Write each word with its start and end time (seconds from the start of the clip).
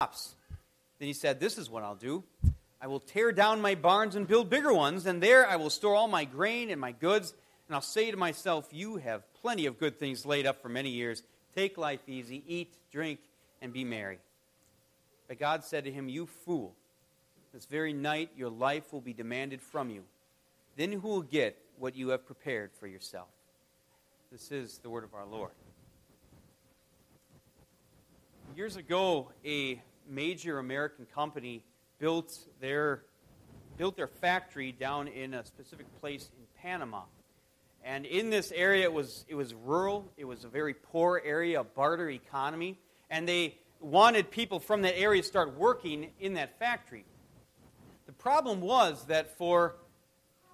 Then 0.00 0.08
he 1.08 1.12
said, 1.12 1.40
This 1.40 1.58
is 1.58 1.70
what 1.70 1.82
I'll 1.82 1.94
do. 1.94 2.24
I 2.80 2.86
will 2.88 3.00
tear 3.00 3.32
down 3.32 3.62
my 3.62 3.74
barns 3.74 4.14
and 4.14 4.28
build 4.28 4.50
bigger 4.50 4.72
ones, 4.72 5.06
and 5.06 5.22
there 5.22 5.48
I 5.48 5.56
will 5.56 5.70
store 5.70 5.94
all 5.94 6.08
my 6.08 6.24
grain 6.24 6.70
and 6.70 6.80
my 6.80 6.92
goods. 6.92 7.32
And 7.66 7.74
I'll 7.74 7.82
say 7.82 8.10
to 8.10 8.16
myself, 8.16 8.68
You 8.72 8.96
have 8.98 9.22
plenty 9.34 9.66
of 9.66 9.78
good 9.78 9.98
things 9.98 10.26
laid 10.26 10.46
up 10.46 10.60
for 10.60 10.68
many 10.68 10.90
years. 10.90 11.22
Take 11.54 11.78
life 11.78 12.00
easy, 12.06 12.42
eat, 12.46 12.76
drink, 12.92 13.20
and 13.62 13.72
be 13.72 13.84
merry. 13.84 14.18
But 15.28 15.38
God 15.38 15.64
said 15.64 15.84
to 15.84 15.90
him, 15.90 16.08
You 16.08 16.26
fool, 16.26 16.74
this 17.54 17.64
very 17.64 17.94
night 17.94 18.30
your 18.36 18.50
life 18.50 18.92
will 18.92 19.00
be 19.00 19.14
demanded 19.14 19.62
from 19.62 19.88
you. 19.88 20.02
Then 20.76 20.92
who 20.92 21.08
will 21.08 21.22
get 21.22 21.56
what 21.78 21.96
you 21.96 22.10
have 22.10 22.26
prepared 22.26 22.70
for 22.78 22.86
yourself? 22.86 23.28
This 24.30 24.52
is 24.52 24.78
the 24.78 24.90
word 24.90 25.04
of 25.04 25.14
our 25.14 25.24
Lord. 25.24 25.52
Years 28.56 28.76
ago, 28.76 29.32
a 29.44 29.82
major 30.08 30.58
American 30.58 31.04
company 31.14 31.62
built 31.98 32.34
their, 32.58 33.02
built 33.76 33.98
their 33.98 34.06
factory 34.06 34.72
down 34.72 35.08
in 35.08 35.34
a 35.34 35.44
specific 35.44 35.84
place 36.00 36.30
in 36.38 36.46
Panama. 36.62 37.02
And 37.84 38.06
in 38.06 38.30
this 38.30 38.52
area, 38.56 38.84
it 38.84 38.92
was, 38.94 39.26
it 39.28 39.34
was 39.34 39.52
rural, 39.52 40.10
it 40.16 40.24
was 40.24 40.44
a 40.44 40.48
very 40.48 40.72
poor 40.72 41.20
area, 41.22 41.60
a 41.60 41.64
barter 41.64 42.08
economy. 42.08 42.78
And 43.10 43.28
they 43.28 43.58
wanted 43.78 44.30
people 44.30 44.58
from 44.58 44.80
that 44.82 44.98
area 44.98 45.20
to 45.20 45.28
start 45.28 45.58
working 45.58 46.12
in 46.18 46.32
that 46.34 46.58
factory. 46.58 47.04
The 48.06 48.14
problem 48.14 48.62
was 48.62 49.04
that 49.08 49.36
for 49.36 49.76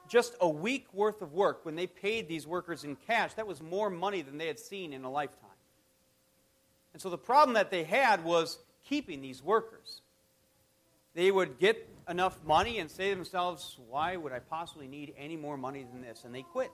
just 0.09 0.35
a 0.41 0.49
week 0.49 0.93
worth 0.93 1.23
of 1.23 1.35
work, 1.35 1.65
when 1.65 1.77
they 1.77 1.87
paid 1.87 2.27
these 2.27 2.49
workers 2.49 2.83
in 2.83 2.97
cash, 2.97 3.35
that 3.35 3.47
was 3.47 3.63
more 3.63 3.91
money 3.91 4.23
than 4.23 4.39
they 4.39 4.49
had 4.49 4.59
seen 4.59 4.93
in 4.93 5.05
a 5.05 5.11
lifetime. 5.11 5.52
And 6.93 7.01
so 7.01 7.09
the 7.09 7.19
problem 7.19 7.55
that 7.55 7.71
they 7.71 7.85
had 7.85 8.25
was 8.25 8.59
keeping 8.89 9.21
these 9.21 9.43
workers. 9.43 10.03
They 11.15 11.31
would 11.31 11.59
get 11.59 11.89
enough 12.09 12.39
money 12.45 12.79
and 12.79 12.91
say 12.91 13.11
to 13.11 13.17
themselves, 13.17 13.79
Why 13.89 14.17
would 14.17 14.33
I 14.33 14.39
possibly 14.39 14.89
need 14.89 15.15
any 15.17 15.37
more 15.37 15.57
money 15.57 15.85
than 15.85 16.03
this? 16.03 16.25
And 16.25 16.35
they 16.35 16.43
quit. 16.43 16.73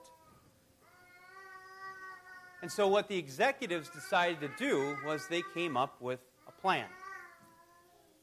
And 2.61 2.71
so, 2.71 2.87
what 2.87 3.07
the 3.07 3.17
executives 3.17 3.89
decided 3.89 4.41
to 4.41 4.49
do 4.57 4.97
was 5.05 5.27
they 5.27 5.43
came 5.53 5.77
up 5.77 6.01
with 6.01 6.19
a 6.47 6.51
plan. 6.51 6.87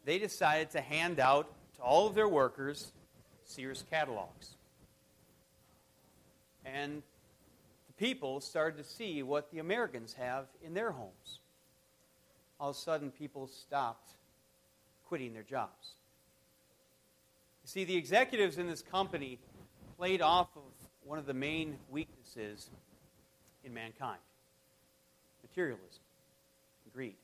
They 0.05 0.19
decided 0.19 0.71
to 0.73 0.81
hand 0.81 1.21
out 1.21 1.51
to 1.77 1.83
all 1.83 2.07
of 2.07 2.15
their 2.15 2.29
workers 2.29 2.93
Sears 3.47 3.85
catalogs. 3.91 4.57
And 6.65 7.03
the 7.87 7.93
people 7.95 8.41
started 8.41 8.77
to 8.79 8.85
see 8.85 9.23
what 9.23 9.51
the 9.53 9.61
Americans 9.61 10.15
have 10.15 10.47
in 10.63 10.75
their 10.75 10.91
homes. 10.91 11.41
All 12.59 12.71
of 12.71 12.77
a 12.77 12.79
sudden, 12.79 13.11
people 13.11 13.47
stopped 13.47 14.11
quitting 15.09 15.33
their 15.33 15.43
jobs. 15.43 15.95
You 17.65 17.69
see, 17.69 17.85
the 17.85 17.97
executives 17.97 18.59
in 18.59 18.67
this 18.67 18.83
company 18.83 19.39
played 19.97 20.23
off 20.23 20.49
of 20.57 20.63
one 21.05 21.19
of 21.19 21.27
the 21.27 21.35
main 21.35 21.79
weaknesses 21.91 22.71
in 23.65 23.75
mankind 23.75 24.19
materialism, 25.43 26.03
greed. 26.93 27.15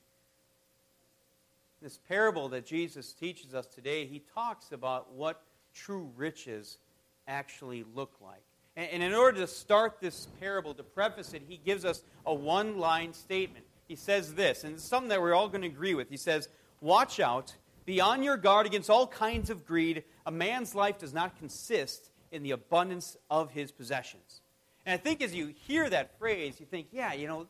This 1.83 1.99
parable 2.09 2.49
that 2.51 2.65
Jesus 2.65 3.13
teaches 3.13 3.55
us 3.55 3.67
today, 3.67 4.07
he 4.07 4.23
talks 4.35 4.73
about 4.73 5.13
what 5.13 5.43
true 5.75 6.09
riches 6.17 6.79
actually 7.27 7.85
look 7.95 8.13
like. 8.23 8.43
And, 8.77 8.89
and 8.91 9.03
in 9.03 9.15
order 9.15 9.41
to 9.41 9.47
start 9.47 10.01
this 10.01 10.29
parable, 10.41 10.73
to 10.75 10.83
preface 10.83 11.35
it, 11.35 11.43
he 11.47 11.57
gives 11.57 11.85
us 11.85 12.03
a 12.25 12.33
one 12.33 12.79
line 12.79 13.13
statement. 13.13 13.65
He 13.89 13.97
says 13.97 14.35
this, 14.35 14.65
and 14.65 14.75
it's 14.75 14.85
something 14.85 15.09
that 15.09 15.21
we're 15.21 15.35
all 15.35 15.49
going 15.49 15.63
to 15.63 15.69
agree 15.69 15.95
with. 15.95 16.09
He 16.09 16.17
says, 16.17 16.49
Watch 16.81 17.21
out, 17.21 17.55
be 17.85 18.01
on 18.01 18.23
your 18.23 18.37
guard 18.37 18.67
against 18.67 18.91
all 18.91 19.07
kinds 19.07 19.51
of 19.51 19.67
greed. 19.67 20.05
A 20.27 20.31
man's 20.31 20.75
life 20.75 20.99
does 20.99 21.13
not 21.13 21.39
consist 21.39 22.11
in 22.31 22.43
the 22.43 22.53
abundance 22.53 23.17
of 23.31 23.51
his 23.51 23.71
possessions. 23.71 24.41
And 24.85 24.95
I 24.95 24.97
think 24.97 25.23
as 25.23 25.35
you 25.35 25.55
hear 25.67 25.89
that 25.91 26.19
phrase, 26.19 26.59
you 26.59 26.67
think, 26.67 26.89
yeah, 26.91 27.13
you 27.13 27.29
know, 27.29 27.47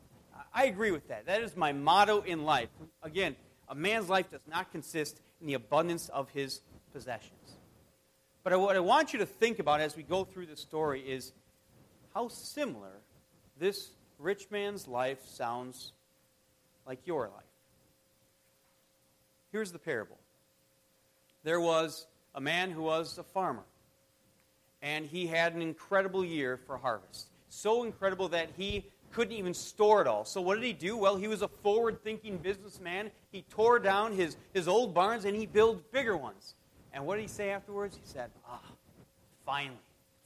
I 0.52 0.64
agree 0.64 0.90
with 0.90 1.08
that. 1.08 1.26
That 1.26 1.42
is 1.42 1.56
my 1.56 1.72
motto 1.72 2.20
in 2.22 2.44
life. 2.44 2.68
Again, 3.02 3.36
a 3.68 3.74
man's 3.74 4.08
life 4.08 4.30
does 4.30 4.46
not 4.46 4.70
consist 4.70 5.20
in 5.40 5.46
the 5.46 5.54
abundance 5.54 6.08
of 6.10 6.28
his 6.30 6.60
possessions. 6.92 7.56
But 8.44 8.58
what 8.60 8.76
I 8.76 8.80
want 8.80 9.12
you 9.12 9.18
to 9.20 9.26
think 9.26 9.60
about 9.60 9.80
as 9.80 9.96
we 9.96 10.02
go 10.02 10.24
through 10.24 10.46
the 10.46 10.56
story 10.56 11.00
is 11.00 11.32
how 12.12 12.28
similar 12.28 13.00
this 13.58 13.90
rich 14.18 14.48
man's 14.50 14.86
life 14.88 15.24
sounds 15.24 15.92
like 16.86 17.06
your 17.06 17.28
life. 17.28 17.44
Here's 19.50 19.72
the 19.72 19.78
parable 19.78 20.18
there 21.44 21.60
was 21.60 22.06
a 22.34 22.40
man 22.40 22.70
who 22.70 22.82
was 22.82 23.18
a 23.18 23.22
farmer, 23.22 23.64
and 24.80 25.06
he 25.06 25.26
had 25.26 25.54
an 25.54 25.62
incredible 25.62 26.24
year 26.24 26.56
for 26.66 26.76
harvest. 26.76 27.28
So 27.48 27.84
incredible 27.84 28.28
that 28.30 28.50
he 28.56 28.86
couldn't 29.12 29.34
even 29.34 29.52
store 29.54 30.00
it 30.00 30.06
all. 30.06 30.24
So 30.24 30.40
what 30.40 30.54
did 30.54 30.64
he 30.64 30.72
do? 30.72 30.96
Well, 30.96 31.16
he 31.16 31.28
was 31.28 31.42
a 31.42 31.48
forward 31.48 32.02
thinking 32.02 32.38
businessman. 32.38 33.10
He 33.30 33.42
tore 33.50 33.78
down 33.78 34.12
his, 34.12 34.36
his 34.54 34.68
old 34.68 34.94
barns 34.94 35.26
and 35.26 35.36
he 35.36 35.44
built 35.46 35.92
bigger 35.92 36.16
ones. 36.16 36.54
And 36.94 37.06
what 37.06 37.16
did 37.16 37.22
he 37.22 37.28
say 37.28 37.50
afterwards? 37.50 37.94
He 37.94 38.02
said, 38.04 38.30
Ah, 38.48 38.60
finally. 39.44 39.76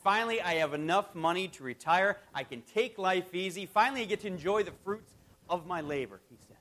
Finally, 0.03 0.41
I 0.41 0.55
have 0.55 0.73
enough 0.73 1.15
money 1.17 1.49
to 1.49 1.65
retire. 1.65 2.19
I 2.33 2.45
can 2.45 2.63
take 2.63 2.97
life 2.97 3.35
easy. 3.35 3.67
Finally, 3.67 4.03
I 4.03 4.05
get 4.05 4.21
to 4.21 4.29
enjoy 4.29 4.63
the 4.63 4.73
fruits 4.85 5.13
of 5.51 5.67
my 5.67 5.81
labor, 5.81 6.21
he 6.31 6.37
said. 6.47 6.57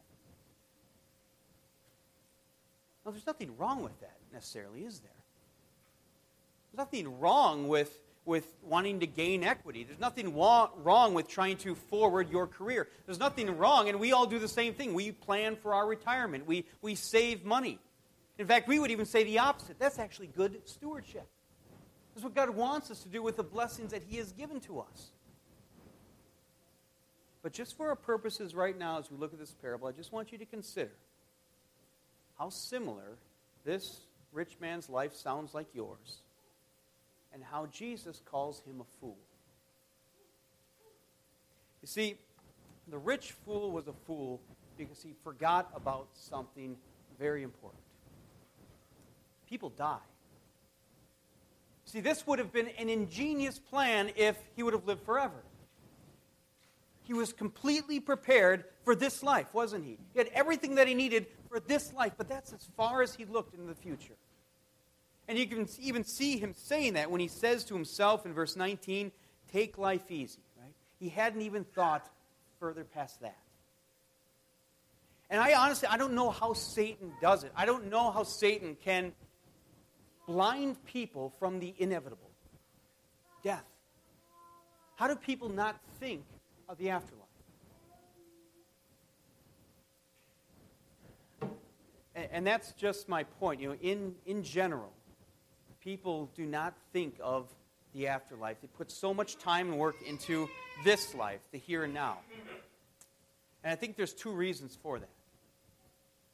Now, 3.05 3.11
there's 3.11 3.27
nothing 3.27 3.55
wrong 3.57 3.83
with 3.83 3.99
that 4.01 4.17
necessarily, 4.33 4.81
is 4.81 4.99
there? 4.99 5.11
There's 6.71 6.79
nothing 6.79 7.19
wrong 7.19 7.67
with 7.67 7.99
with 8.25 8.55
wanting 8.63 8.99
to 8.99 9.07
gain 9.07 9.43
equity. 9.43 9.83
There's 9.83 9.99
nothing 9.99 10.35
wrong 10.35 11.13
with 11.13 11.27
trying 11.27 11.57
to 11.57 11.75
forward 11.75 12.29
your 12.29 12.47
career. 12.47 12.87
There's 13.05 13.19
nothing 13.19 13.55
wrong, 13.57 13.87
and 13.87 13.99
we 13.99 14.11
all 14.11 14.25
do 14.25 14.39
the 14.39 14.47
same 14.47 14.73
thing. 14.73 14.93
We 14.93 15.11
plan 15.11 15.55
for 15.55 15.73
our 15.73 15.87
retirement, 15.87 16.47
we, 16.47 16.65
we 16.81 16.95
save 16.95 17.45
money. 17.45 17.79
In 18.37 18.47
fact, 18.47 18.67
we 18.67 18.79
would 18.79 18.91
even 18.91 19.05
say 19.05 19.23
the 19.23 19.39
opposite. 19.39 19.79
That's 19.79 19.99
actually 19.99 20.27
good 20.27 20.59
stewardship. 20.65 21.27
That's 22.13 22.23
what 22.23 22.35
God 22.35 22.49
wants 22.49 22.91
us 22.91 23.01
to 23.03 23.09
do 23.09 23.21
with 23.21 23.37
the 23.37 23.43
blessings 23.43 23.91
that 23.91 24.03
He 24.03 24.17
has 24.17 24.31
given 24.33 24.59
to 24.61 24.79
us. 24.79 25.11
But 27.41 27.53
just 27.53 27.77
for 27.77 27.89
our 27.89 27.95
purposes 27.95 28.55
right 28.55 28.77
now, 28.77 28.99
as 28.99 29.11
we 29.11 29.17
look 29.17 29.31
at 29.31 29.39
this 29.39 29.53
parable, 29.61 29.87
I 29.87 29.91
just 29.91 30.11
want 30.11 30.31
you 30.31 30.37
to 30.39 30.45
consider 30.45 30.91
how 32.37 32.49
similar 32.49 33.17
this 33.63 34.01
rich 34.31 34.57
man's 34.59 34.89
life 34.89 35.15
sounds 35.15 35.53
like 35.53 35.67
yours 35.73 36.21
and 37.33 37.43
how 37.43 37.65
Jesus 37.67 38.21
calls 38.25 38.61
him 38.65 38.81
a 38.81 38.99
fool. 38.99 39.17
You 41.81 41.87
see, 41.87 42.15
the 42.87 42.97
rich 42.97 43.33
fool 43.45 43.71
was 43.71 43.87
a 43.87 43.93
fool 44.05 44.41
because 44.77 45.01
he 45.01 45.13
forgot 45.23 45.69
about 45.75 46.07
something 46.13 46.75
very 47.19 47.43
important. 47.43 47.81
People 49.49 49.69
die. 49.69 49.97
See, 51.85 52.01
this 52.01 52.25
would 52.25 52.39
have 52.39 52.51
been 52.51 52.69
an 52.79 52.89
ingenious 52.89 53.59
plan 53.59 54.11
if 54.15 54.37
he 54.55 54.63
would 54.63 54.73
have 54.73 54.87
lived 54.87 55.05
forever. 55.05 55.43
He 57.03 57.13
was 57.13 57.31
completely 57.31 57.99
prepared 57.99 58.65
for 58.83 58.95
this 58.95 59.21
life, 59.21 59.53
wasn't 59.53 59.85
he? 59.85 59.97
He 60.13 60.19
had 60.19 60.29
everything 60.33 60.75
that 60.75 60.87
he 60.87 60.95
needed 60.95 61.27
for 61.55 61.61
this 61.61 61.93
life, 61.93 62.11
but 62.17 62.27
that's 62.27 62.51
as 62.51 62.67
far 62.75 63.01
as 63.01 63.15
he 63.15 63.23
looked 63.23 63.53
into 63.53 63.65
the 63.65 63.75
future. 63.75 64.17
And 65.29 65.37
you 65.37 65.47
can 65.47 65.69
even 65.79 66.03
see 66.03 66.37
him 66.37 66.53
saying 66.53 66.95
that 66.95 67.09
when 67.09 67.21
he 67.21 67.29
says 67.29 67.63
to 67.65 67.73
himself 67.73 68.25
in 68.25 68.33
verse 68.33 68.57
19, 68.57 69.09
take 69.53 69.77
life 69.77 70.11
easy, 70.11 70.41
right? 70.61 70.73
He 70.99 71.07
hadn't 71.07 71.43
even 71.43 71.63
thought 71.63 72.09
further 72.59 72.83
past 72.83 73.21
that. 73.21 73.37
And 75.29 75.39
I 75.39 75.53
honestly, 75.53 75.87
I 75.89 75.95
don't 75.95 76.11
know 76.11 76.29
how 76.29 76.51
Satan 76.51 77.13
does 77.21 77.45
it. 77.45 77.53
I 77.55 77.65
don't 77.65 77.89
know 77.89 78.11
how 78.11 78.23
Satan 78.23 78.75
can 78.83 79.13
blind 80.27 80.83
people 80.83 81.31
from 81.39 81.61
the 81.61 81.73
inevitable 81.77 82.31
death. 83.45 83.63
How 84.97 85.07
do 85.07 85.15
people 85.15 85.47
not 85.47 85.79
think 86.01 86.25
of 86.67 86.77
the 86.77 86.89
afterlife? 86.89 87.24
And, 92.15 92.27
and 92.31 92.47
that's 92.47 92.71
just 92.73 93.07
my 93.07 93.23
point. 93.23 93.61
You 93.61 93.69
know, 93.69 93.75
in, 93.81 94.15
in 94.25 94.43
general, 94.43 94.91
people 95.83 96.31
do 96.35 96.45
not 96.45 96.73
think 96.91 97.17
of 97.21 97.53
the 97.93 98.07
afterlife. 98.07 98.57
They 98.61 98.67
put 98.67 98.91
so 98.91 99.13
much 99.13 99.37
time 99.37 99.69
and 99.69 99.77
work 99.77 99.95
into 100.05 100.49
this 100.83 101.13
life, 101.13 101.39
the 101.51 101.57
here 101.57 101.83
and 101.83 101.93
now. 101.93 102.17
And 103.63 103.71
I 103.71 103.75
think 103.75 103.95
there's 103.95 104.13
two 104.13 104.31
reasons 104.31 104.77
for 104.81 104.99
that. 104.99 105.09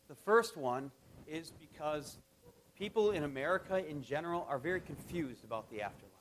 The 0.07 0.15
first 0.15 0.57
one 0.57 0.91
is 1.27 1.51
because 1.51 2.17
people 2.77 3.11
in 3.11 3.23
America 3.23 3.87
in 3.87 4.01
general 4.03 4.45
are 4.49 4.57
very 4.57 4.81
confused 4.81 5.43
about 5.43 5.69
the 5.69 5.81
afterlife. 5.81 6.11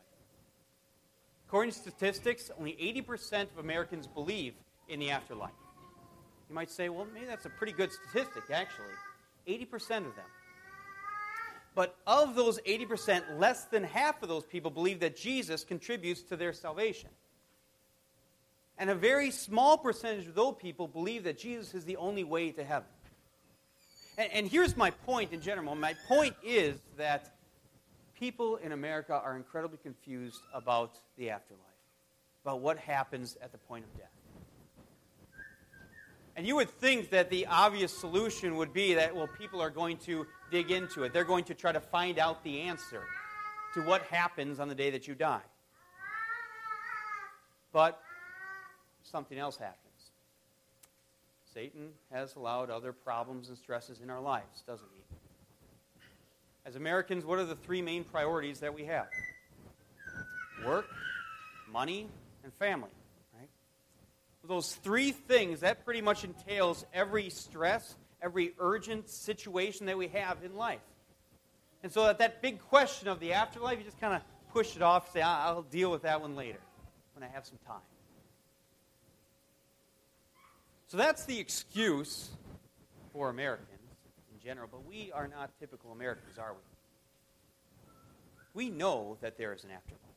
According 1.48 1.72
to 1.72 1.78
statistics, 1.78 2.50
only 2.58 2.72
80% 2.72 3.50
of 3.50 3.58
Americans 3.58 4.06
believe 4.06 4.54
in 4.88 5.00
the 5.00 5.10
afterlife. 5.10 5.50
You 6.48 6.54
might 6.54 6.70
say, 6.70 6.88
well, 6.88 7.06
maybe 7.12 7.26
that's 7.26 7.46
a 7.46 7.50
pretty 7.50 7.72
good 7.72 7.90
statistic, 7.92 8.44
actually. 8.52 8.94
80% 9.46 9.98
of 9.98 10.16
them. 10.16 10.24
But 11.74 11.96
of 12.06 12.34
those 12.34 12.58
80%, 12.60 13.38
less 13.38 13.64
than 13.64 13.84
half 13.84 14.22
of 14.22 14.28
those 14.28 14.44
people 14.44 14.70
believe 14.70 15.00
that 15.00 15.16
Jesus 15.16 15.64
contributes 15.64 16.22
to 16.22 16.36
their 16.36 16.52
salvation. 16.52 17.10
And 18.76 18.90
a 18.90 18.94
very 18.94 19.30
small 19.30 19.78
percentage 19.78 20.26
of 20.26 20.34
those 20.34 20.56
people 20.58 20.88
believe 20.88 21.24
that 21.24 21.38
Jesus 21.38 21.74
is 21.74 21.84
the 21.84 21.96
only 21.96 22.24
way 22.24 22.50
to 22.50 22.64
heaven. 22.64 22.88
And, 24.18 24.32
and 24.32 24.46
here's 24.46 24.76
my 24.76 24.90
point 24.90 25.32
in 25.32 25.40
general. 25.40 25.74
My 25.74 25.94
point 26.08 26.34
is 26.42 26.76
that 26.96 27.34
people 28.18 28.56
in 28.56 28.72
America 28.72 29.14
are 29.22 29.36
incredibly 29.36 29.78
confused 29.78 30.42
about 30.52 30.98
the 31.16 31.30
afterlife, 31.30 31.60
about 32.44 32.60
what 32.60 32.78
happens 32.78 33.36
at 33.42 33.52
the 33.52 33.58
point 33.58 33.84
of 33.84 33.98
death. 33.98 34.19
And 36.40 36.48
you 36.48 36.56
would 36.56 36.70
think 36.70 37.10
that 37.10 37.28
the 37.28 37.48
obvious 37.48 37.92
solution 37.92 38.56
would 38.56 38.72
be 38.72 38.94
that, 38.94 39.14
well, 39.14 39.26
people 39.26 39.60
are 39.60 39.68
going 39.68 39.98
to 39.98 40.26
dig 40.50 40.70
into 40.70 41.02
it. 41.02 41.12
They're 41.12 41.22
going 41.22 41.44
to 41.44 41.54
try 41.54 41.70
to 41.70 41.80
find 41.80 42.18
out 42.18 42.42
the 42.42 42.60
answer 42.60 43.02
to 43.74 43.82
what 43.82 44.00
happens 44.04 44.58
on 44.58 44.66
the 44.66 44.74
day 44.74 44.88
that 44.88 45.06
you 45.06 45.14
die. 45.14 45.42
But 47.74 48.00
something 49.02 49.36
else 49.36 49.58
happens. 49.58 49.76
Satan 51.52 51.90
has 52.10 52.36
allowed 52.36 52.70
other 52.70 52.94
problems 52.94 53.50
and 53.50 53.58
stresses 53.58 54.00
in 54.00 54.08
our 54.08 54.22
lives, 54.22 54.62
doesn't 54.66 54.88
he? 54.96 55.02
As 56.64 56.74
Americans, 56.74 57.26
what 57.26 57.38
are 57.38 57.44
the 57.44 57.54
three 57.54 57.82
main 57.82 58.02
priorities 58.02 58.60
that 58.60 58.72
we 58.72 58.86
have? 58.86 59.08
Work, 60.64 60.88
money, 61.70 62.08
and 62.44 62.52
family. 62.54 62.88
Those 64.42 64.74
three 64.74 65.12
things, 65.12 65.60
that 65.60 65.84
pretty 65.84 66.00
much 66.00 66.24
entails 66.24 66.84
every 66.94 67.30
stress, 67.30 67.94
every 68.22 68.54
urgent 68.58 69.08
situation 69.08 69.86
that 69.86 69.98
we 69.98 70.08
have 70.08 70.38
in 70.42 70.56
life. 70.56 70.80
And 71.82 71.92
so 71.92 72.04
that, 72.04 72.18
that 72.18 72.42
big 72.42 72.60
question 72.60 73.08
of 73.08 73.20
the 73.20 73.34
afterlife, 73.34 73.78
you 73.78 73.84
just 73.84 74.00
kind 74.00 74.14
of 74.14 74.22
push 74.52 74.76
it 74.76 74.82
off, 74.82 75.12
say, 75.12 75.22
I'll 75.22 75.62
deal 75.62 75.90
with 75.90 76.02
that 76.02 76.20
one 76.20 76.36
later 76.36 76.58
when 77.14 77.22
I 77.22 77.28
have 77.32 77.46
some 77.46 77.58
time. 77.66 77.80
So 80.88 80.96
that's 80.96 81.24
the 81.24 81.38
excuse 81.38 82.30
for 83.12 83.30
Americans 83.30 83.68
in 84.32 84.40
general, 84.40 84.68
but 84.70 84.84
we 84.84 85.12
are 85.12 85.28
not 85.28 85.50
typical 85.60 85.92
Americans, 85.92 86.38
are 86.38 86.54
we? 86.54 86.58
We 88.52 88.70
know 88.70 89.16
that 89.20 89.38
there 89.38 89.52
is 89.52 89.62
an 89.62 89.70
afterlife. 89.70 90.09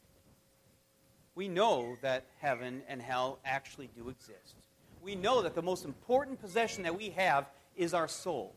We 1.36 1.48
know 1.48 1.98
that 2.02 2.26
heaven 2.40 2.84
and 2.88 3.02
hell 3.02 3.40
actually 3.44 3.90
do 3.96 4.10
exist. 4.10 4.56
We 5.02 5.16
know 5.16 5.42
that 5.42 5.56
the 5.56 5.62
most 5.62 5.86
important 5.86 6.40
possession 6.40 6.84
that 6.84 6.98
we 6.98 7.10
have 7.12 7.48
is 7.76 7.94
our 7.94 8.08
soul. 8.08 8.56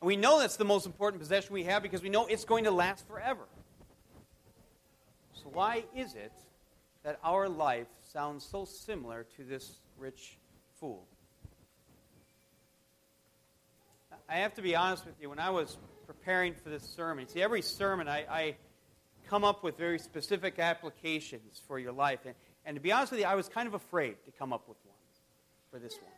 And 0.00 0.06
we 0.06 0.16
know 0.16 0.40
that's 0.40 0.56
the 0.56 0.64
most 0.64 0.86
important 0.86 1.20
possession 1.20 1.52
we 1.52 1.64
have 1.64 1.82
because 1.82 2.02
we 2.02 2.08
know 2.08 2.26
it's 2.26 2.44
going 2.44 2.64
to 2.64 2.70
last 2.70 3.06
forever. 3.06 3.44
So, 5.34 5.50
why 5.52 5.84
is 5.94 6.14
it 6.14 6.32
that 7.02 7.18
our 7.24 7.48
life 7.48 7.88
sounds 8.12 8.44
so 8.44 8.64
similar 8.64 9.26
to 9.36 9.44
this 9.44 9.78
rich 9.98 10.38
fool. 10.78 11.06
I 14.28 14.36
have 14.36 14.54
to 14.54 14.62
be 14.62 14.76
honest 14.76 15.04
with 15.04 15.14
you, 15.20 15.28
when 15.28 15.38
I 15.38 15.50
was 15.50 15.78
preparing 16.06 16.54
for 16.54 16.70
this 16.70 16.84
sermon, 16.84 17.28
see, 17.28 17.42
every 17.42 17.62
sermon 17.62 18.08
I, 18.08 18.24
I 18.30 18.56
come 19.32 19.44
up 19.44 19.64
with 19.64 19.78
very 19.78 19.98
specific 19.98 20.58
applications 20.58 21.62
for 21.66 21.78
your 21.78 21.90
life. 21.90 22.18
And, 22.26 22.34
and 22.66 22.76
to 22.76 22.82
be 22.82 22.92
honest 22.92 23.12
with 23.12 23.20
you, 23.22 23.26
I 23.26 23.34
was 23.34 23.48
kind 23.48 23.66
of 23.66 23.72
afraid 23.72 24.16
to 24.26 24.30
come 24.30 24.52
up 24.52 24.68
with 24.68 24.76
one 24.84 24.98
for 25.70 25.78
this 25.78 25.96
one. 26.02 26.12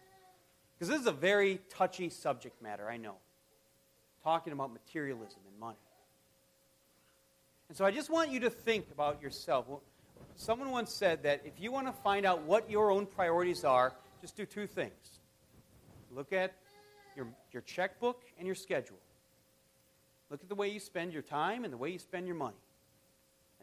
Because 0.74 0.88
this 0.88 1.00
is 1.00 1.06
a 1.06 1.12
very 1.12 1.60
touchy 1.70 2.08
subject 2.08 2.60
matter, 2.60 2.90
I 2.90 2.96
know. 2.96 3.14
Talking 4.24 4.52
about 4.52 4.72
materialism 4.72 5.38
and 5.48 5.60
money. 5.60 5.78
And 7.68 7.78
so 7.78 7.84
I 7.84 7.92
just 7.92 8.10
want 8.10 8.32
you 8.32 8.40
to 8.40 8.50
think 8.50 8.86
about 8.90 9.22
yourself. 9.22 9.66
Someone 10.34 10.72
once 10.72 10.92
said 10.92 11.22
that 11.22 11.42
if 11.44 11.60
you 11.60 11.70
want 11.70 11.86
to 11.86 11.92
find 11.92 12.26
out 12.26 12.42
what 12.42 12.68
your 12.68 12.90
own 12.90 13.06
priorities 13.06 13.62
are, 13.62 13.92
just 14.22 14.34
do 14.36 14.44
two 14.44 14.66
things 14.66 15.20
look 16.10 16.32
at 16.32 16.52
your, 17.14 17.28
your 17.52 17.62
checkbook 17.62 18.24
and 18.38 18.46
your 18.46 18.56
schedule. 18.56 18.98
Look 20.30 20.42
at 20.42 20.48
the 20.48 20.56
way 20.56 20.68
you 20.68 20.80
spend 20.80 21.12
your 21.12 21.22
time 21.22 21.62
and 21.62 21.72
the 21.72 21.76
way 21.76 21.90
you 21.90 21.98
spend 22.00 22.26
your 22.26 22.36
money. 22.36 22.56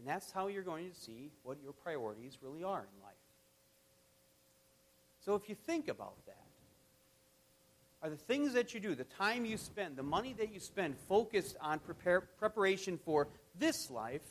And 0.01 0.09
that's 0.09 0.31
how 0.31 0.47
you're 0.47 0.63
going 0.63 0.89
to 0.89 0.99
see 0.99 1.29
what 1.43 1.57
your 1.61 1.73
priorities 1.73 2.39
really 2.41 2.63
are 2.63 2.79
in 2.79 3.03
life. 3.03 3.13
So 5.23 5.35
if 5.35 5.47
you 5.47 5.53
think 5.53 5.89
about 5.89 6.15
that, 6.25 6.37
are 8.01 8.09
the 8.09 8.15
things 8.15 8.53
that 8.53 8.73
you 8.73 8.79
do, 8.79 8.95
the 8.95 9.03
time 9.03 9.45
you 9.45 9.57
spend, 9.57 9.95
the 9.95 10.01
money 10.01 10.33
that 10.39 10.51
you 10.51 10.59
spend 10.59 10.95
focused 11.07 11.55
on 11.61 11.77
prepare, 11.77 12.21
preparation 12.21 12.99
for 13.05 13.27
this 13.59 13.91
life 13.91 14.23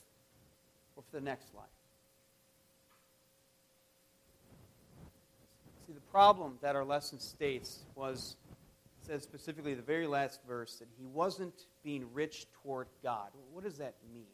or 0.96 1.04
for 1.08 1.16
the 1.16 1.24
next 1.24 1.54
life? 1.54 1.66
See, 5.86 5.92
the 5.92 6.00
problem 6.10 6.58
that 6.62 6.74
our 6.74 6.84
lesson 6.84 7.20
states 7.20 7.84
was, 7.94 8.34
says 9.06 9.22
specifically 9.22 9.74
the 9.74 9.82
very 9.82 10.08
last 10.08 10.40
verse, 10.48 10.74
that 10.80 10.88
he 10.98 11.06
wasn't 11.06 11.66
being 11.84 12.12
rich 12.12 12.48
toward 12.64 12.88
God. 13.04 13.28
What 13.52 13.62
does 13.62 13.78
that 13.78 13.94
mean? 14.12 14.26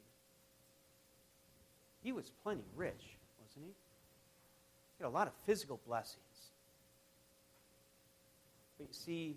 He 2.06 2.12
was 2.12 2.30
plenty 2.44 2.62
rich, 2.76 3.16
wasn't 3.42 3.64
he? 3.64 3.72
He 4.96 5.02
had 5.02 5.08
a 5.08 5.10
lot 5.10 5.26
of 5.26 5.32
physical 5.44 5.80
blessings. 5.88 6.20
But 8.78 8.86
you 8.86 8.94
see, 8.94 9.36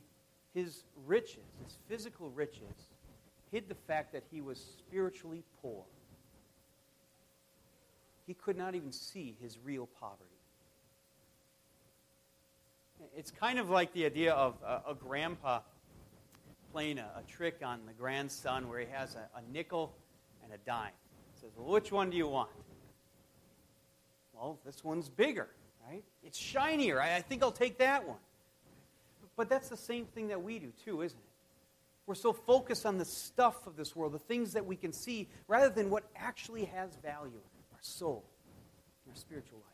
his 0.53 0.83
riches, 1.07 1.41
his 1.63 1.79
physical 1.87 2.29
riches, 2.29 2.91
hid 3.51 3.69
the 3.69 3.75
fact 3.87 4.13
that 4.13 4.21
he 4.31 4.41
was 4.41 4.63
spiritually 4.77 5.41
poor. 5.63 5.81
He 8.27 8.35
could 8.35 8.55
not 8.55 8.75
even 8.75 8.91
see 8.91 9.35
his 9.41 9.57
real 9.65 9.89
poverty. 9.99 10.29
It's 13.17 13.31
kind 13.31 13.57
of 13.57 13.71
like 13.71 13.93
the 13.93 14.05
idea 14.05 14.33
of 14.33 14.53
a, 14.63 14.91
a 14.91 14.93
grandpa 14.93 15.61
playing 16.71 16.99
a, 16.99 17.09
a, 17.17 17.23
trick 17.27 17.61
on 17.65 17.79
the 17.87 17.93
grandson 17.93 18.69
where 18.69 18.79
he 18.79 18.85
has 18.91 19.15
a, 19.15 19.27
a 19.35 19.41
nickel 19.51 19.91
and 20.43 20.53
a 20.53 20.57
dime. 20.67 20.91
Says, 21.39 21.51
Well, 21.55 21.71
which 21.71 21.91
one 21.91 22.09
do 22.09 22.17
you 22.17 22.27
want? 22.27 22.49
Well, 24.33 24.59
this 24.65 24.83
one's 24.83 25.09
bigger, 25.09 25.49
right? 25.87 26.03
It's 26.23 26.37
shinier. 26.37 27.01
I, 27.01 27.17
I 27.17 27.21
think 27.21 27.43
I'll 27.43 27.51
take 27.51 27.77
that 27.79 28.07
one. 28.07 28.17
But 29.35 29.49
that's 29.49 29.69
the 29.69 29.77
same 29.77 30.05
thing 30.05 30.27
that 30.29 30.41
we 30.41 30.59
do, 30.59 30.71
too, 30.83 31.01
isn't 31.01 31.17
it? 31.17 31.23
We're 32.05 32.15
so 32.15 32.33
focused 32.33 32.85
on 32.85 32.97
the 32.97 33.05
stuff 33.05 33.67
of 33.67 33.75
this 33.75 33.95
world, 33.95 34.13
the 34.13 34.19
things 34.19 34.53
that 34.53 34.65
we 34.65 34.75
can 34.75 34.91
see, 34.91 35.27
rather 35.47 35.69
than 35.69 35.89
what 35.89 36.03
actually 36.15 36.65
has 36.65 36.95
value 37.03 37.39
our 37.71 37.79
soul, 37.81 38.23
our 39.07 39.15
spiritual 39.15 39.59
life. 39.59 39.69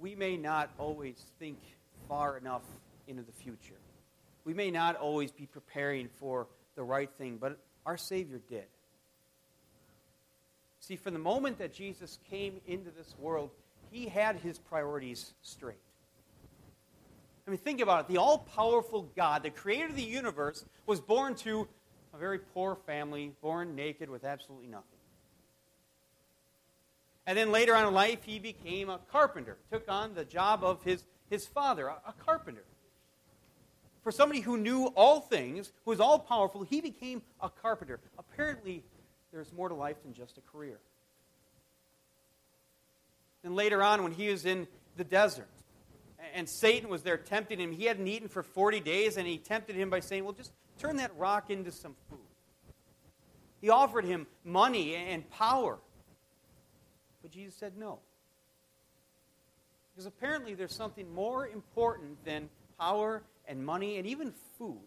we 0.00 0.14
may 0.14 0.36
not 0.36 0.70
always 0.78 1.16
think 1.38 1.58
far 2.08 2.38
enough 2.38 2.62
into 3.08 3.22
the 3.22 3.32
future. 3.32 3.74
We 4.46 4.54
may 4.54 4.70
not 4.70 4.94
always 4.94 5.32
be 5.32 5.44
preparing 5.44 6.08
for 6.08 6.46
the 6.76 6.84
right 6.84 7.10
thing, 7.18 7.36
but 7.36 7.58
our 7.84 7.96
Savior 7.96 8.40
did. 8.48 8.66
See, 10.78 10.94
from 10.94 11.14
the 11.14 11.18
moment 11.18 11.58
that 11.58 11.74
Jesus 11.74 12.20
came 12.30 12.60
into 12.64 12.92
this 12.92 13.12
world, 13.18 13.50
he 13.90 14.06
had 14.06 14.36
his 14.36 14.60
priorities 14.60 15.34
straight. 15.42 15.80
I 17.44 17.50
mean, 17.50 17.58
think 17.58 17.80
about 17.80 18.02
it. 18.02 18.08
The 18.08 18.18
all 18.18 18.38
powerful 18.38 19.10
God, 19.16 19.42
the 19.42 19.50
creator 19.50 19.86
of 19.86 19.96
the 19.96 20.02
universe, 20.02 20.64
was 20.86 21.00
born 21.00 21.34
to 21.36 21.66
a 22.14 22.18
very 22.18 22.38
poor 22.38 22.76
family, 22.86 23.32
born 23.42 23.74
naked 23.74 24.08
with 24.08 24.24
absolutely 24.24 24.68
nothing. 24.68 24.86
And 27.26 27.36
then 27.36 27.50
later 27.50 27.74
on 27.74 27.88
in 27.88 27.94
life, 27.94 28.22
he 28.22 28.38
became 28.38 28.90
a 28.90 29.00
carpenter, 29.10 29.56
took 29.72 29.88
on 29.88 30.14
the 30.14 30.24
job 30.24 30.62
of 30.62 30.84
his, 30.84 31.02
his 31.30 31.46
father, 31.46 31.88
a, 31.88 31.96
a 32.06 32.14
carpenter. 32.24 32.62
For 34.06 34.12
somebody 34.12 34.38
who 34.38 34.56
knew 34.56 34.86
all 34.94 35.20
things, 35.20 35.72
who 35.84 35.90
was 35.90 35.98
all 35.98 36.20
powerful, 36.20 36.62
he 36.62 36.80
became 36.80 37.22
a 37.40 37.50
carpenter. 37.50 37.98
Apparently, 38.16 38.84
there's 39.32 39.52
more 39.52 39.68
to 39.68 39.74
life 39.74 39.96
than 40.04 40.14
just 40.14 40.38
a 40.38 40.40
career. 40.42 40.78
And 43.42 43.56
later 43.56 43.82
on, 43.82 44.04
when 44.04 44.12
he 44.12 44.28
was 44.28 44.46
in 44.46 44.68
the 44.96 45.02
desert, 45.02 45.48
and 46.34 46.48
Satan 46.48 46.88
was 46.88 47.02
there 47.02 47.16
tempting 47.16 47.58
him, 47.58 47.72
he 47.72 47.86
hadn't 47.86 48.06
eaten 48.06 48.28
for 48.28 48.44
40 48.44 48.78
days, 48.78 49.16
and 49.16 49.26
he 49.26 49.38
tempted 49.38 49.74
him 49.74 49.90
by 49.90 49.98
saying, 49.98 50.22
Well, 50.22 50.34
just 50.34 50.52
turn 50.78 50.98
that 50.98 51.10
rock 51.18 51.50
into 51.50 51.72
some 51.72 51.96
food. 52.08 52.20
He 53.60 53.70
offered 53.70 54.04
him 54.04 54.28
money 54.44 54.94
and 54.94 55.28
power. 55.30 55.78
But 57.22 57.32
Jesus 57.32 57.56
said 57.56 57.72
no. 57.76 57.98
Because 59.92 60.06
apparently 60.06 60.54
there's 60.54 60.76
something 60.76 61.12
more 61.12 61.48
important 61.48 62.24
than 62.24 62.48
power 62.78 63.22
and 63.46 63.64
money 63.64 63.98
and 63.98 64.06
even 64.06 64.32
food. 64.58 64.80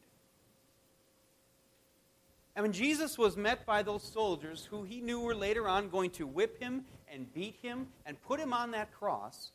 And 2.55 2.63
when 2.63 2.73
Jesus 2.73 3.17
was 3.17 3.37
met 3.37 3.65
by 3.65 3.83
those 3.83 4.03
soldiers 4.03 4.65
who 4.65 4.83
he 4.83 4.99
knew 5.01 5.19
were 5.21 5.35
later 5.35 5.67
on 5.67 5.89
going 5.89 6.09
to 6.11 6.27
whip 6.27 6.59
him 6.61 6.85
and 7.11 7.33
beat 7.33 7.55
him 7.61 7.87
and 8.05 8.21
put 8.23 8.39
him 8.39 8.53
on 8.53 8.71
that 8.71 8.91
cross, 8.93 9.51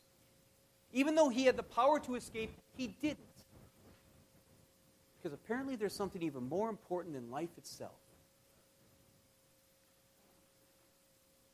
Even 0.95 1.17
though 1.17 1.29
he 1.29 1.45
had 1.45 1.57
the 1.57 1.63
power 1.63 1.99
to 2.01 2.15
escape, 2.15 2.53
he 2.77 2.87
didn't. 3.03 3.19
Because 5.19 5.35
apparently 5.35 5.75
there's 5.75 5.95
something 5.95 6.23
even 6.23 6.49
more 6.49 6.71
important 6.71 7.15
than 7.15 7.31
life 7.31 7.51
itself. 7.59 7.91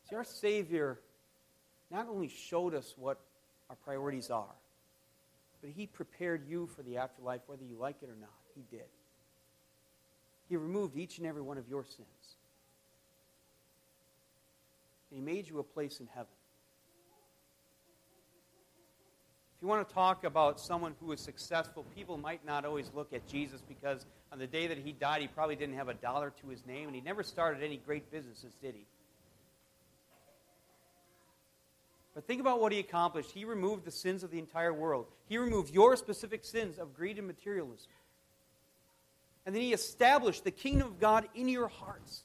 See, 0.09 0.17
our 0.17 0.25
Savior 0.25 1.01
not 1.91 2.07
only 2.09 2.29
showed 2.29 2.75
us 2.75 2.95
what 2.99 3.19
our 3.71 3.77
priorities 3.77 4.31
are, 4.31 4.55
but 5.61 5.71
He 5.71 5.87
prepared 5.87 6.49
you 6.49 6.69
for 6.75 6.83
the 6.83 6.97
afterlife, 6.97 7.41
whether 7.47 7.65
you 7.65 7.77
like 7.79 7.97
it 8.03 8.09
or 8.09 8.17
not. 8.21 8.31
He 8.55 8.63
did. 8.71 8.87
He 10.49 10.57
removed 10.57 10.97
each 10.97 11.19
and 11.19 11.27
every 11.27 11.43
one 11.43 11.59
of 11.59 11.69
your 11.69 11.85
sins. 11.85 12.37
And 15.11 15.19
He 15.19 15.21
made 15.21 15.49
you 15.49 15.59
a 15.59 15.65
place 15.65 16.01
in 16.01 16.09
heaven. 16.15 16.33
If 19.61 19.65
you 19.65 19.69
want 19.69 19.87
to 19.87 19.95
talk 19.95 20.25
about 20.25 20.59
someone 20.59 20.95
who 21.01 21.07
was 21.09 21.21
successful, 21.21 21.85
people 21.95 22.17
might 22.17 22.47
not 22.47 22.65
always 22.65 22.91
look 22.95 23.13
at 23.13 23.29
Jesus 23.29 23.61
because 23.69 24.07
on 24.33 24.39
the 24.39 24.47
day 24.47 24.67
that 24.67 24.79
he 24.79 24.93
died, 24.93 25.21
he 25.21 25.29
probably 25.29 25.55
didn't 25.55 25.75
have 25.75 25.89
a 25.89 25.95
dollar 25.95 26.33
to 26.41 26.49
his 26.49 26.65
name, 26.65 26.87
and 26.87 26.95
he 26.95 27.03
never 27.03 27.23
started 27.23 27.63
any 27.63 27.77
great 27.77 28.11
businesses, 28.11 28.55
did 28.63 28.75
he? 28.75 28.87
But 32.15 32.20
think 32.31 32.41
about 32.41 32.61
what 32.61 32.71
he 32.71 32.79
accomplished. 32.79 33.33
He 33.33 33.45
removed 33.45 33.85
the 33.85 33.91
sins 33.91 34.23
of 34.23 34.31
the 34.31 34.39
entire 34.39 34.73
world. 34.73 35.07
He 35.29 35.37
removed 35.37 35.75
your 35.75 35.97
specific 35.97 36.45
sins 36.45 36.79
of 36.79 36.95
greed 36.95 37.19
and 37.19 37.27
materialism. 37.27 37.91
And 39.45 39.53
then 39.53 39.63
he 39.63 39.73
established 39.73 40.45
the 40.45 40.53
kingdom 40.53 40.87
of 40.87 41.01
God 41.01 41.27
in 41.35 41.49
your 41.49 41.67
hearts. 41.67 42.23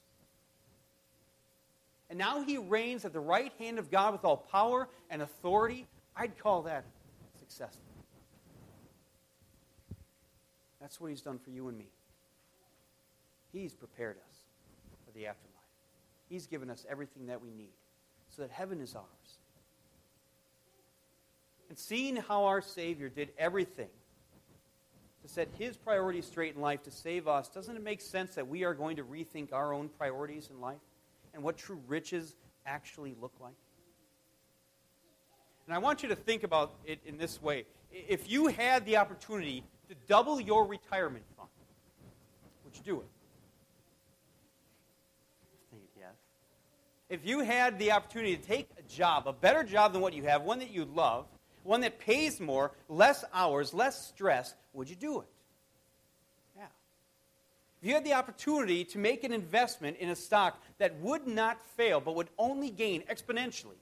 And 2.08 2.20
now 2.20 2.44
he 2.44 2.56
reigns 2.56 3.04
at 3.04 3.12
the 3.12 3.18
right 3.18 3.52
hand 3.58 3.80
of 3.80 3.90
God 3.90 4.12
with 4.12 4.24
all 4.24 4.36
power 4.36 4.88
and 5.10 5.22
authority. 5.22 5.88
I'd 6.14 6.38
call 6.38 6.62
that 6.62 6.84
successful. 7.40 7.82
That's 10.80 11.00
what 11.00 11.10
he's 11.10 11.22
done 11.22 11.40
for 11.40 11.50
you 11.50 11.66
and 11.66 11.76
me. 11.76 11.88
He's 13.52 13.74
prepared 13.74 14.18
us 14.18 14.36
for 15.04 15.10
the 15.18 15.26
afterlife. 15.26 15.52
He's 16.28 16.46
given 16.46 16.70
us 16.70 16.86
everything 16.88 17.26
that 17.26 17.42
we 17.42 17.50
need 17.50 17.74
so 18.30 18.42
that 18.42 18.52
heaven 18.52 18.80
is 18.80 18.94
ours. 18.94 19.38
And 21.68 21.78
seeing 21.78 22.16
how 22.16 22.44
our 22.44 22.60
Savior 22.60 23.08
did 23.08 23.30
everything 23.38 23.88
to 25.22 25.28
set 25.28 25.48
his 25.58 25.76
priorities 25.76 26.26
straight 26.26 26.54
in 26.54 26.60
life 26.60 26.82
to 26.84 26.90
save 26.90 27.26
us, 27.26 27.48
doesn't 27.48 27.76
it 27.76 27.82
make 27.82 28.00
sense 28.00 28.34
that 28.34 28.46
we 28.46 28.64
are 28.64 28.74
going 28.74 28.96
to 28.96 29.04
rethink 29.04 29.52
our 29.52 29.72
own 29.72 29.88
priorities 29.88 30.48
in 30.50 30.60
life 30.60 30.78
and 31.34 31.42
what 31.42 31.56
true 31.56 31.80
riches 31.86 32.34
actually 32.66 33.14
look 33.20 33.32
like? 33.40 33.54
And 35.66 35.74
I 35.74 35.78
want 35.78 36.02
you 36.02 36.08
to 36.10 36.16
think 36.16 36.44
about 36.44 36.74
it 36.84 37.00
in 37.04 37.18
this 37.18 37.42
way. 37.42 37.64
If 37.90 38.30
you 38.30 38.46
had 38.46 38.86
the 38.86 38.98
opportunity 38.98 39.64
to 39.88 39.96
double 40.06 40.40
your 40.40 40.64
retirement 40.66 41.24
fund, 41.36 41.48
would 42.64 42.76
you 42.76 42.82
do 42.84 43.00
it? 43.00 43.06
If 47.08 47.24
you 47.24 47.40
had 47.40 47.78
the 47.78 47.92
opportunity 47.92 48.36
to 48.36 48.42
take 48.42 48.68
a 48.78 48.82
job, 48.82 49.28
a 49.28 49.32
better 49.32 49.62
job 49.62 49.92
than 49.92 50.02
what 50.02 50.12
you 50.12 50.24
have, 50.24 50.42
one 50.42 50.58
that 50.58 50.70
you 50.70 50.84
love, 50.84 51.26
one 51.66 51.80
that 51.82 51.98
pays 51.98 52.40
more, 52.40 52.72
less 52.88 53.24
hours, 53.32 53.74
less 53.74 54.08
stress, 54.08 54.54
would 54.72 54.88
you 54.88 54.96
do 54.96 55.20
it? 55.20 55.28
Yeah. 56.56 56.66
If 57.82 57.88
you 57.88 57.94
had 57.94 58.04
the 58.04 58.14
opportunity 58.14 58.84
to 58.84 58.98
make 58.98 59.24
an 59.24 59.32
investment 59.32 59.96
in 59.98 60.10
a 60.10 60.16
stock 60.16 60.62
that 60.78 60.98
would 61.00 61.26
not 61.26 61.64
fail 61.76 62.00
but 62.00 62.14
would 62.14 62.28
only 62.38 62.70
gain 62.70 63.02
exponentially, 63.10 63.80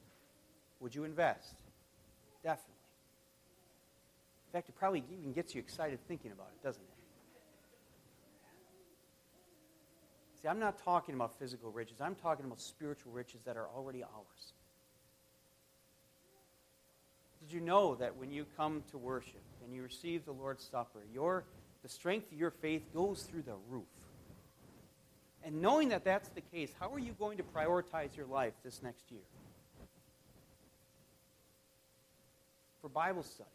would 0.81 0.95
you 0.95 1.05
invest? 1.05 1.55
Definitely. 2.43 2.75
In 4.49 4.53
fact, 4.53 4.69
it 4.69 4.76
probably 4.76 5.05
even 5.19 5.33
gets 5.33 5.55
you 5.55 5.61
excited 5.61 5.99
thinking 6.07 6.33
about 6.33 6.49
it, 6.55 6.64
doesn't 6.64 6.83
it? 6.83 6.88
See, 10.41 10.49
I'm 10.49 10.61
not 10.61 10.79
talking 10.79 11.14
about 11.14 11.38
physical 11.38 11.71
riches. 11.71 12.00
I'm 12.00 12.14
talking 12.14 12.45
about 12.45 12.61
spiritual 12.61 13.12
riches 13.12 13.41
that 13.47 13.57
are 13.57 13.67
already 13.75 14.03
ours. 14.03 14.53
Did 17.44 17.52
you 17.52 17.60
know 17.60 17.94
that 17.96 18.16
when 18.16 18.30
you 18.30 18.46
come 18.56 18.82
to 18.90 18.96
worship 18.96 19.42
and 19.62 19.74
you 19.74 19.82
receive 19.82 20.24
the 20.24 20.32
Lord's 20.32 20.64
Supper, 20.64 21.00
your, 21.12 21.44
the 21.82 21.90
strength 21.90 22.32
of 22.32 22.38
your 22.38 22.50
faith 22.50 22.82
goes 22.94 23.24
through 23.24 23.42
the 23.42 23.56
roof? 23.68 23.84
And 25.44 25.60
knowing 25.60 25.90
that 25.90 26.04
that's 26.04 26.30
the 26.30 26.40
case, 26.40 26.72
how 26.80 26.90
are 26.90 26.98
you 26.98 27.12
going 27.18 27.36
to 27.36 27.42
prioritize 27.42 28.16
your 28.16 28.24
life 28.24 28.54
this 28.64 28.82
next 28.82 29.10
year? 29.10 29.20
For 32.80 32.88
Bible 32.88 33.22
study, 33.22 33.50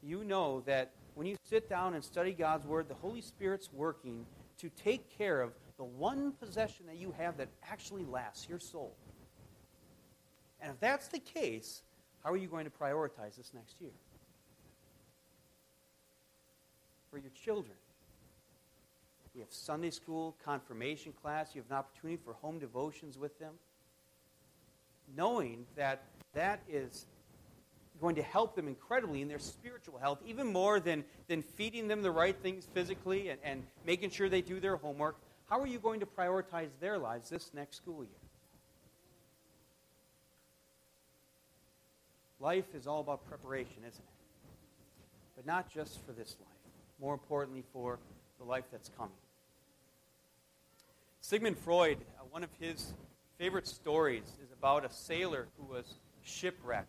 you 0.00 0.22
know 0.22 0.62
that 0.66 0.92
when 1.16 1.26
you 1.26 1.36
sit 1.50 1.68
down 1.68 1.94
and 1.94 2.04
study 2.04 2.30
God's 2.30 2.64
Word, 2.64 2.88
the 2.88 2.94
Holy 2.94 3.22
Spirit's 3.22 3.70
working 3.72 4.24
to 4.58 4.70
take 4.70 5.18
care 5.18 5.40
of 5.40 5.50
the 5.78 5.84
one 5.84 6.30
possession 6.30 6.86
that 6.86 6.96
you 6.96 7.12
have 7.18 7.38
that 7.38 7.48
actually 7.68 8.04
lasts 8.04 8.48
your 8.48 8.60
soul. 8.60 8.94
And 10.60 10.70
if 10.70 10.78
that's 10.78 11.08
the 11.08 11.18
case, 11.18 11.82
how 12.24 12.30
are 12.30 12.36
you 12.36 12.48
going 12.48 12.64
to 12.64 12.70
prioritize 12.70 13.36
this 13.36 13.52
next 13.54 13.80
year? 13.80 13.90
For 17.10 17.18
your 17.18 17.30
children, 17.30 17.76
we 19.34 19.40
have 19.40 19.52
Sunday 19.52 19.90
school, 19.90 20.36
confirmation 20.44 21.12
class, 21.22 21.54
you 21.54 21.62
have 21.62 21.70
an 21.70 21.76
opportunity 21.76 22.20
for 22.24 22.34
home 22.34 22.58
devotions 22.58 23.16
with 23.16 23.38
them. 23.38 23.54
Knowing 25.16 25.64
that 25.76 26.02
that 26.34 26.60
is 26.68 27.06
going 28.00 28.14
to 28.14 28.22
help 28.22 28.54
them 28.54 28.68
incredibly 28.68 29.22
in 29.22 29.28
their 29.28 29.38
spiritual 29.38 29.98
health, 29.98 30.18
even 30.26 30.46
more 30.46 30.80
than, 30.80 31.04
than 31.28 31.42
feeding 31.42 31.88
them 31.88 32.02
the 32.02 32.10
right 32.10 32.36
things 32.42 32.68
physically 32.74 33.30
and, 33.30 33.40
and 33.42 33.62
making 33.86 34.10
sure 34.10 34.28
they 34.28 34.42
do 34.42 34.60
their 34.60 34.76
homework. 34.76 35.16
How 35.48 35.60
are 35.60 35.66
you 35.66 35.78
going 35.78 36.00
to 36.00 36.06
prioritize 36.06 36.68
their 36.80 36.98
lives 36.98 37.30
this 37.30 37.50
next 37.54 37.76
school 37.76 38.04
year? 38.04 38.27
Life 42.40 42.74
is 42.74 42.86
all 42.86 43.00
about 43.00 43.26
preparation, 43.28 43.78
isn't 43.78 43.98
it? 43.98 44.14
But 45.36 45.46
not 45.46 45.72
just 45.72 46.04
for 46.06 46.12
this 46.12 46.36
life, 46.40 46.72
more 47.00 47.14
importantly, 47.14 47.64
for 47.72 47.98
the 48.38 48.44
life 48.44 48.64
that's 48.70 48.90
coming. 48.96 49.12
Sigmund 51.20 51.58
Freud, 51.58 51.98
uh, 52.18 52.24
one 52.30 52.44
of 52.44 52.50
his 52.60 52.94
favorite 53.38 53.66
stories 53.66 54.22
is 54.42 54.52
about 54.52 54.84
a 54.84 54.92
sailor 54.92 55.48
who 55.58 55.64
was 55.64 55.84
shipwrecked. 56.22 56.88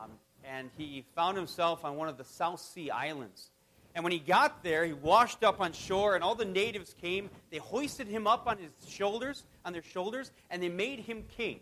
Um, 0.00 0.10
and 0.44 0.70
he 0.78 1.04
found 1.14 1.36
himself 1.36 1.84
on 1.84 1.96
one 1.96 2.08
of 2.08 2.16
the 2.16 2.24
South 2.24 2.60
Sea 2.60 2.90
islands. 2.90 3.50
And 3.94 4.04
when 4.04 4.12
he 4.12 4.18
got 4.18 4.62
there, 4.62 4.84
he 4.84 4.92
washed 4.92 5.42
up 5.42 5.60
on 5.60 5.72
shore, 5.72 6.14
and 6.14 6.22
all 6.22 6.34
the 6.34 6.44
natives 6.44 6.94
came. 7.00 7.30
They 7.50 7.58
hoisted 7.58 8.06
him 8.06 8.26
up 8.26 8.46
on 8.46 8.58
his 8.58 8.70
shoulders, 8.88 9.44
on 9.64 9.72
their 9.72 9.82
shoulders, 9.82 10.30
and 10.50 10.62
they 10.62 10.68
made 10.68 11.00
him 11.00 11.24
king. 11.36 11.60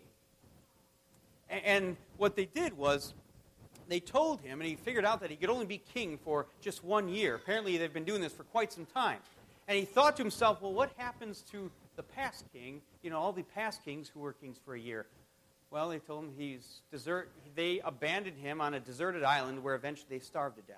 And 1.49 1.97
what 2.17 2.35
they 2.35 2.45
did 2.45 2.77
was 2.77 3.13
they 3.87 3.99
told 3.99 4.41
him, 4.41 4.59
and 4.59 4.69
he 4.69 4.75
figured 4.75 5.05
out 5.05 5.21
that 5.21 5.29
he 5.29 5.37
could 5.37 5.49
only 5.49 5.65
be 5.65 5.77
king 5.77 6.17
for 6.17 6.47
just 6.61 6.83
one 6.83 7.07
year. 7.07 7.35
Apparently, 7.35 7.77
they've 7.77 7.93
been 7.93 8.03
doing 8.03 8.21
this 8.21 8.33
for 8.33 8.43
quite 8.43 8.71
some 8.73 8.85
time. 8.85 9.19
And 9.67 9.77
he 9.77 9.85
thought 9.85 10.15
to 10.17 10.23
himself, 10.23 10.61
well, 10.61 10.73
what 10.73 10.91
happens 10.97 11.43
to 11.51 11.71
the 11.95 12.03
past 12.03 12.45
king? 12.53 12.81
You 13.01 13.09
know, 13.09 13.17
all 13.17 13.33
the 13.33 13.43
past 13.43 13.83
kings 13.83 14.09
who 14.13 14.19
were 14.19 14.33
kings 14.33 14.59
for 14.63 14.75
a 14.75 14.79
year. 14.79 15.05
Well, 15.69 15.89
they 15.89 15.99
told 15.99 16.25
him 16.25 16.31
he's 16.37 16.81
desert. 16.91 17.29
They 17.55 17.81
abandoned 17.83 18.37
him 18.37 18.61
on 18.61 18.73
a 18.73 18.79
deserted 18.79 19.23
island 19.23 19.63
where 19.63 19.75
eventually 19.75 20.07
they 20.09 20.19
starved 20.19 20.55
to 20.55 20.61
death. 20.61 20.77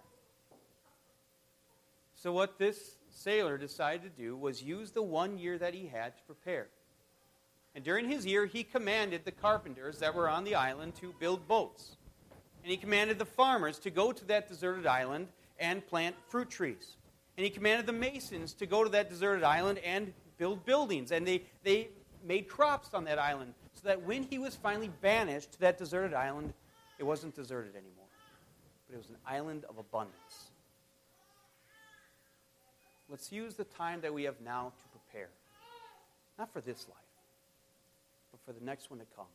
So, 2.15 2.33
what 2.33 2.57
this 2.57 2.97
sailor 3.11 3.57
decided 3.57 4.03
to 4.03 4.21
do 4.21 4.35
was 4.35 4.63
use 4.63 4.91
the 4.91 5.03
one 5.03 5.37
year 5.37 5.57
that 5.59 5.73
he 5.73 5.87
had 5.87 6.17
to 6.17 6.23
prepare. 6.23 6.67
And 7.75 7.83
during 7.83 8.09
his 8.09 8.25
year, 8.25 8.45
he 8.45 8.63
commanded 8.63 9.25
the 9.25 9.31
carpenters 9.31 9.99
that 9.99 10.15
were 10.15 10.29
on 10.29 10.43
the 10.43 10.55
island 10.55 10.95
to 10.95 11.13
build 11.19 11.47
boats. 11.47 11.97
And 12.63 12.71
he 12.71 12.77
commanded 12.77 13.19
the 13.19 13.25
farmers 13.25 13.79
to 13.79 13.89
go 13.89 14.11
to 14.11 14.25
that 14.25 14.47
deserted 14.47 14.85
island 14.85 15.27
and 15.59 15.85
plant 15.85 16.15
fruit 16.27 16.49
trees. 16.49 16.97
And 17.37 17.43
he 17.43 17.49
commanded 17.49 17.85
the 17.85 17.93
masons 17.93 18.53
to 18.55 18.65
go 18.65 18.83
to 18.83 18.89
that 18.89 19.09
deserted 19.09 19.43
island 19.43 19.79
and 19.79 20.13
build 20.37 20.65
buildings. 20.65 21.11
And 21.11 21.25
they, 21.25 21.43
they 21.63 21.89
made 22.25 22.47
crops 22.47 22.93
on 22.93 23.05
that 23.05 23.19
island 23.19 23.53
so 23.75 23.87
that 23.87 24.01
when 24.01 24.23
he 24.23 24.39
was 24.39 24.55
finally 24.55 24.89
banished 25.01 25.53
to 25.53 25.59
that 25.59 25.77
deserted 25.77 26.13
island, 26.13 26.53
it 26.97 27.03
wasn't 27.03 27.33
deserted 27.35 27.75
anymore, 27.75 28.07
but 28.87 28.95
it 28.95 28.97
was 28.97 29.09
an 29.09 29.15
island 29.25 29.63
of 29.69 29.77
abundance. 29.77 30.51
Let's 33.07 33.31
use 33.31 33.55
the 33.55 33.63
time 33.63 34.01
that 34.01 34.13
we 34.13 34.23
have 34.23 34.41
now 34.41 34.73
to 34.77 34.99
prepare, 34.99 35.29
not 36.37 36.51
for 36.51 36.59
this 36.61 36.87
life 36.89 37.08
for 38.49 38.53
the 38.53 38.65
next 38.65 38.89
one 38.89 38.97
to 38.97 39.05
come. 39.15 39.27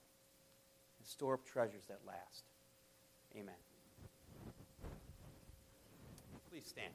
And 0.98 1.06
store 1.06 1.34
up 1.34 1.46
treasures 1.46 1.84
that 1.86 2.00
last. 2.04 2.42
Amen. 3.36 3.54
Please 6.50 6.66
stand. 6.66 6.92